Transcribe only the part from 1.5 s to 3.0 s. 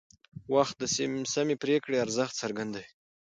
پرېکړې ارزښت څرګندوي